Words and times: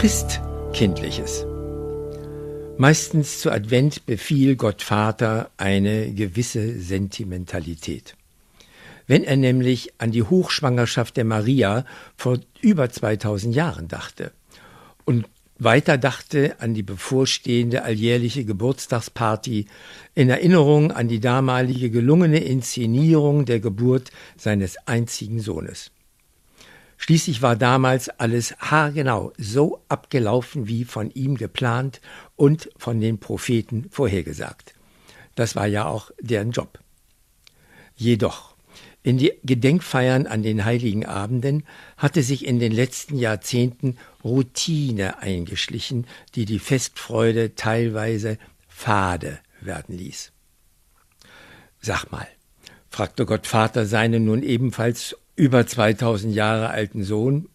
Christkindliches. 0.00 1.44
Meistens 2.78 3.40
zu 3.40 3.50
Advent 3.50 4.06
befiel 4.06 4.56
Gott 4.56 4.80
Vater 4.80 5.50
eine 5.58 6.14
gewisse 6.14 6.80
Sentimentalität. 6.80 8.16
Wenn 9.06 9.24
er 9.24 9.36
nämlich 9.36 9.92
an 9.98 10.10
die 10.10 10.22
Hochschwangerschaft 10.22 11.18
der 11.18 11.26
Maria 11.26 11.84
vor 12.16 12.38
über 12.62 12.88
2000 12.88 13.54
Jahren 13.54 13.88
dachte 13.88 14.32
und 15.04 15.26
weiter 15.58 15.98
dachte 15.98 16.56
an 16.60 16.72
die 16.72 16.82
bevorstehende 16.82 17.82
alljährliche 17.82 18.46
Geburtstagsparty 18.46 19.66
in 20.14 20.30
Erinnerung 20.30 20.92
an 20.92 21.08
die 21.08 21.20
damalige 21.20 21.90
gelungene 21.90 22.38
Inszenierung 22.38 23.44
der 23.44 23.60
Geburt 23.60 24.10
seines 24.38 24.78
einzigen 24.86 25.40
Sohnes. 25.40 25.90
Schließlich 27.00 27.40
war 27.40 27.56
damals 27.56 28.10
alles 28.10 28.54
haargenau 28.58 29.32
so 29.38 29.82
abgelaufen 29.88 30.68
wie 30.68 30.84
von 30.84 31.10
ihm 31.12 31.38
geplant 31.38 32.02
und 32.36 32.68
von 32.76 33.00
den 33.00 33.18
Propheten 33.18 33.88
vorhergesagt. 33.90 34.74
Das 35.34 35.56
war 35.56 35.66
ja 35.66 35.86
auch 35.86 36.10
deren 36.20 36.50
Job. 36.50 36.78
Jedoch, 37.96 38.54
in 39.02 39.16
die 39.16 39.32
Gedenkfeiern 39.44 40.26
an 40.26 40.42
den 40.42 40.66
heiligen 40.66 41.06
Abenden 41.06 41.64
hatte 41.96 42.22
sich 42.22 42.44
in 42.44 42.58
den 42.58 42.70
letzten 42.70 43.16
Jahrzehnten 43.16 43.96
Routine 44.22 45.22
eingeschlichen, 45.22 46.06
die 46.34 46.44
die 46.44 46.58
Festfreude 46.58 47.54
teilweise 47.54 48.36
fade 48.68 49.38
werden 49.62 49.96
ließ. 49.96 50.32
Sag 51.80 52.12
mal, 52.12 52.28
fragte 52.90 53.24
Gottvater 53.24 53.86
seinen 53.86 54.26
nun 54.26 54.42
ebenfalls 54.42 55.16
über 55.40 55.66
2000 55.66 56.34
Jahre 56.34 56.68
alten 56.68 57.02
Sohn. 57.02 57.48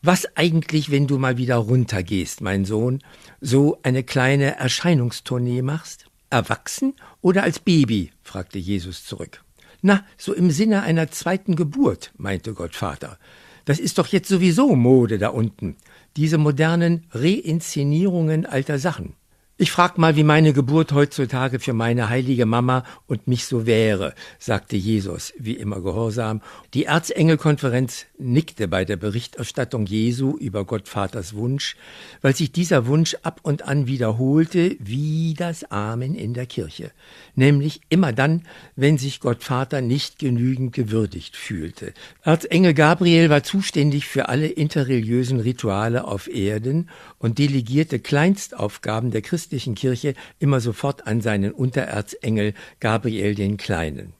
Was 0.00 0.36
eigentlich, 0.36 0.92
wenn 0.92 1.08
du 1.08 1.18
mal 1.18 1.36
wieder 1.36 1.56
runtergehst, 1.56 2.40
mein 2.40 2.64
Sohn, 2.64 3.00
so 3.40 3.80
eine 3.82 4.04
kleine 4.04 4.56
Erscheinungstournee 4.58 5.60
machst? 5.60 6.06
Erwachsen 6.30 6.94
oder 7.22 7.42
als 7.42 7.58
Baby? 7.58 8.12
fragte 8.22 8.60
Jesus 8.60 9.04
zurück. 9.04 9.42
Na, 9.82 10.04
so 10.16 10.32
im 10.34 10.52
Sinne 10.52 10.84
einer 10.84 11.10
zweiten 11.10 11.56
Geburt, 11.56 12.12
meinte 12.16 12.54
Gottvater. 12.54 13.18
Das 13.64 13.80
ist 13.80 13.98
doch 13.98 14.06
jetzt 14.06 14.28
sowieso 14.28 14.76
Mode 14.76 15.18
da 15.18 15.30
unten. 15.30 15.76
Diese 16.16 16.38
modernen 16.38 17.06
Reinszenierungen 17.10 18.46
alter 18.46 18.78
Sachen. 18.78 19.14
Ich 19.58 19.70
frag 19.70 19.96
mal, 19.96 20.16
wie 20.16 20.22
meine 20.22 20.52
Geburt 20.52 20.92
heutzutage 20.92 21.60
für 21.60 21.72
meine 21.72 22.10
heilige 22.10 22.44
Mama 22.44 22.84
und 23.06 23.26
mich 23.26 23.46
so 23.46 23.64
wäre, 23.64 24.12
sagte 24.38 24.76
Jesus, 24.76 25.32
wie 25.38 25.54
immer 25.54 25.80
gehorsam. 25.80 26.42
Die 26.74 26.84
Erzengelkonferenz 26.84 28.04
nickte 28.18 28.68
bei 28.68 28.84
der 28.84 28.96
Berichterstattung 28.96 29.86
Jesu 29.86 30.36
über 30.36 30.66
Gottvaters 30.66 31.32
Wunsch, 31.32 31.74
weil 32.20 32.36
sich 32.36 32.52
dieser 32.52 32.86
Wunsch 32.86 33.16
ab 33.22 33.40
und 33.44 33.62
an 33.62 33.86
wiederholte 33.86 34.76
wie 34.78 35.32
das 35.32 35.64
Amen 35.70 36.14
in 36.14 36.34
der 36.34 36.44
Kirche, 36.44 36.90
nämlich 37.34 37.80
immer 37.88 38.12
dann, 38.12 38.42
wenn 38.74 38.98
sich 38.98 39.20
Gottvater 39.20 39.80
nicht 39.80 40.18
genügend 40.18 40.74
gewürdigt 40.74 41.34
fühlte. 41.34 41.94
Erzengel 42.24 42.74
Gabriel 42.74 43.30
war 43.30 43.42
zuständig 43.42 44.06
für 44.06 44.28
alle 44.28 44.48
interreligiösen 44.48 45.40
Rituale 45.40 46.04
auf 46.04 46.28
Erden 46.28 46.90
und 47.18 47.38
delegierte 47.38 48.00
Kleinstaufgaben 48.00 49.10
der 49.10 49.22
Christen 49.22 49.45
christlichen 49.46 49.76
Kirche 49.76 50.14
immer 50.40 50.58
sofort 50.60 51.06
an 51.06 51.20
seinen 51.20 51.52
Untererzengel 51.52 52.52
Gabriel 52.80 53.36
den 53.36 53.56
Kleinen. 53.56 54.12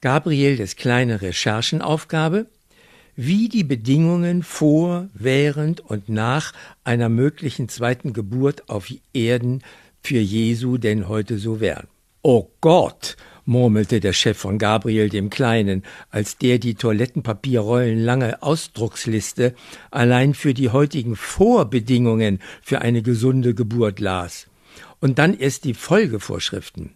Gabriel 0.00 0.56
des 0.56 0.76
kleine 0.76 1.20
Recherchenaufgabe, 1.20 2.46
wie 3.16 3.48
die 3.48 3.64
Bedingungen 3.64 4.44
vor, 4.44 5.08
während 5.14 5.80
und 5.80 6.08
nach 6.08 6.52
einer 6.84 7.08
möglichen 7.08 7.68
zweiten 7.68 8.12
Geburt 8.12 8.68
auf 8.68 8.86
Erden 9.12 9.64
für 10.00 10.20
Jesu 10.20 10.78
denn 10.78 11.08
heute 11.08 11.38
so 11.38 11.58
wären. 11.58 11.88
Oh 12.22 12.46
Gott, 12.60 13.16
murmelte 13.44 13.98
der 13.98 14.12
Chef 14.12 14.38
von 14.38 14.58
Gabriel 14.58 15.08
dem 15.08 15.28
Kleinen, 15.28 15.82
als 16.10 16.38
der 16.38 16.60
die 16.60 16.76
Toilettenpapierrollenlange 16.76 18.44
Ausdrucksliste 18.44 19.56
allein 19.90 20.34
für 20.34 20.54
die 20.54 20.68
heutigen 20.68 21.16
Vorbedingungen 21.16 22.38
für 22.62 22.80
eine 22.80 23.02
gesunde 23.02 23.54
Geburt 23.56 23.98
las 23.98 24.46
und 25.00 25.18
dann 25.18 25.38
erst 25.38 25.64
die 25.64 25.74
Folgevorschriften. 25.74 26.94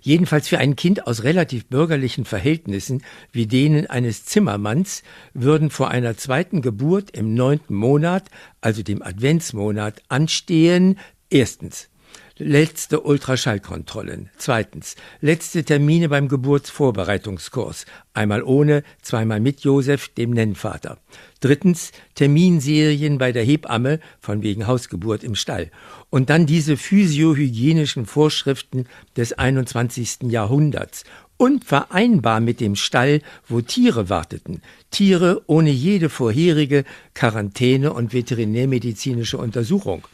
Jedenfalls 0.00 0.48
für 0.48 0.58
ein 0.58 0.76
Kind 0.76 1.06
aus 1.06 1.24
relativ 1.24 1.66
bürgerlichen 1.66 2.24
Verhältnissen 2.24 3.02
wie 3.32 3.46
denen 3.46 3.86
eines 3.86 4.24
Zimmermanns 4.24 5.02
würden 5.34 5.70
vor 5.70 5.90
einer 5.90 6.16
zweiten 6.16 6.62
Geburt 6.62 7.10
im 7.10 7.34
neunten 7.34 7.74
Monat, 7.74 8.30
also 8.60 8.82
dem 8.82 9.02
Adventsmonat, 9.02 10.02
anstehen 10.08 10.98
erstens 11.30 11.88
letzte 12.38 13.00
Ultraschallkontrollen. 13.00 14.30
Zweitens, 14.36 14.96
letzte 15.20 15.64
Termine 15.64 16.08
beim 16.08 16.28
Geburtsvorbereitungskurs. 16.28 17.86
Einmal 18.12 18.42
ohne, 18.42 18.82
zweimal 19.00 19.40
mit 19.40 19.60
Josef, 19.60 20.08
dem 20.08 20.30
Nennvater. 20.30 20.98
Drittens, 21.40 21.92
Terminserien 22.14 23.18
bei 23.18 23.32
der 23.32 23.44
Hebamme, 23.44 24.00
von 24.20 24.42
wegen 24.42 24.66
Hausgeburt 24.66 25.24
im 25.24 25.34
Stall. 25.34 25.70
Und 26.10 26.30
dann 26.30 26.46
diese 26.46 26.76
physiohygienischen 26.76 28.06
Vorschriften 28.06 28.86
des 29.16 29.32
21. 29.32 30.30
Jahrhunderts 30.30 31.04
unvereinbar 31.38 32.40
mit 32.40 32.60
dem 32.60 32.76
Stall, 32.76 33.20
wo 33.48 33.60
Tiere 33.60 34.08
warteten, 34.08 34.62
Tiere 34.90 35.42
ohne 35.46 35.70
jede 35.70 36.08
vorherige 36.08 36.84
Quarantäne 37.14 37.92
und 37.92 38.12
veterinärmedizinische 38.12 39.36
Untersuchung. 39.36 40.04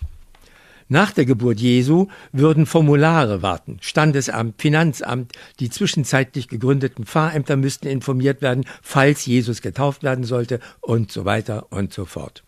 Nach 0.92 1.10
der 1.10 1.24
Geburt 1.24 1.58
Jesu 1.58 2.08
würden 2.32 2.66
Formulare 2.66 3.40
warten. 3.40 3.78
Standesamt, 3.80 4.60
Finanzamt, 4.60 5.32
die 5.58 5.70
zwischenzeitlich 5.70 6.48
gegründeten 6.48 7.06
Pfarrämter 7.06 7.56
müssten 7.56 7.88
informiert 7.88 8.42
werden, 8.42 8.66
falls 8.82 9.24
Jesus 9.24 9.62
getauft 9.62 10.02
werden 10.02 10.24
sollte 10.24 10.60
und 10.82 11.10
so 11.10 11.24
weiter 11.24 11.68
und 11.70 11.94
so 11.94 12.04
fort. 12.04 12.44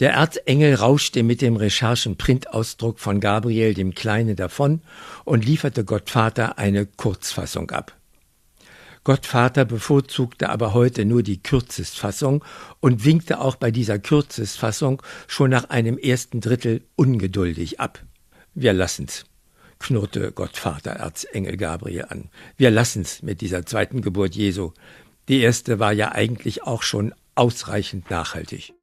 Der 0.00 0.14
Erzengel 0.14 0.74
rauschte 0.74 1.22
mit 1.22 1.40
dem 1.40 1.54
Recherchen-Printausdruck 1.54 2.98
von 2.98 3.20
Gabriel 3.20 3.74
dem 3.74 3.94
Kleine 3.94 4.34
davon 4.34 4.80
und 5.24 5.44
lieferte 5.44 5.84
Gottvater 5.84 6.58
eine 6.58 6.84
Kurzfassung 6.84 7.70
ab. 7.70 7.94
Gottvater 9.06 9.64
bevorzugte 9.64 10.48
aber 10.48 10.74
heute 10.74 11.04
nur 11.04 11.22
die 11.22 11.40
Kürzestfassung 11.40 12.44
und 12.80 13.04
winkte 13.04 13.40
auch 13.40 13.54
bei 13.54 13.70
dieser 13.70 14.00
Kürzestfassung 14.00 15.00
schon 15.28 15.48
nach 15.48 15.70
einem 15.70 15.96
ersten 15.96 16.40
Drittel 16.40 16.82
ungeduldig 16.96 17.78
ab. 17.78 18.02
Wir 18.52 18.72
lassen's, 18.72 19.24
knurrte 19.78 20.32
Gottvater 20.32 20.90
Erzengel 20.90 21.56
Gabriel 21.56 22.06
an. 22.08 22.30
Wir 22.56 22.72
lassen's 22.72 23.22
mit 23.22 23.42
dieser 23.42 23.64
zweiten 23.64 24.02
Geburt 24.02 24.34
Jesu. 24.34 24.72
Die 25.28 25.40
erste 25.40 25.78
war 25.78 25.92
ja 25.92 26.10
eigentlich 26.10 26.64
auch 26.64 26.82
schon 26.82 27.14
ausreichend 27.36 28.10
nachhaltig. 28.10 28.72